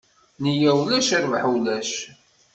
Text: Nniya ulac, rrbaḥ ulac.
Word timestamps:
Nniya 0.39 0.71
ulac, 0.81 1.09
rrbaḥ 1.21 1.43
ulac. 1.55 1.91